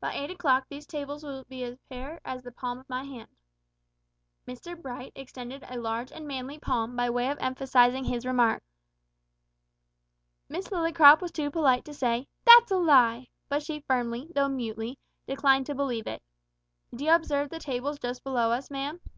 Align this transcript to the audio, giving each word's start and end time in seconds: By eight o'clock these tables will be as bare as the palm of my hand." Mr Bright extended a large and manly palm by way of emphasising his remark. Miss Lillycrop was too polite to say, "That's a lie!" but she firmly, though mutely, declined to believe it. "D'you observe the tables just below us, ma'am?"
By 0.00 0.12
eight 0.12 0.30
o'clock 0.30 0.66
these 0.68 0.84
tables 0.84 1.24
will 1.24 1.44
be 1.48 1.64
as 1.64 1.78
bare 1.88 2.20
as 2.26 2.42
the 2.42 2.52
palm 2.52 2.78
of 2.80 2.88
my 2.90 3.04
hand." 3.04 3.30
Mr 4.46 4.76
Bright 4.78 5.12
extended 5.16 5.64
a 5.66 5.78
large 5.80 6.12
and 6.12 6.28
manly 6.28 6.58
palm 6.58 6.94
by 6.94 7.08
way 7.08 7.30
of 7.30 7.38
emphasising 7.40 8.04
his 8.04 8.26
remark. 8.26 8.62
Miss 10.46 10.68
Lillycrop 10.70 11.22
was 11.22 11.32
too 11.32 11.50
polite 11.50 11.86
to 11.86 11.94
say, 11.94 12.28
"That's 12.44 12.70
a 12.70 12.76
lie!" 12.76 13.28
but 13.48 13.62
she 13.62 13.80
firmly, 13.80 14.28
though 14.34 14.50
mutely, 14.50 14.98
declined 15.26 15.64
to 15.64 15.74
believe 15.74 16.06
it. 16.06 16.22
"D'you 16.94 17.10
observe 17.10 17.48
the 17.48 17.58
tables 17.58 17.98
just 17.98 18.22
below 18.22 18.50
us, 18.50 18.70
ma'am?" 18.70 19.00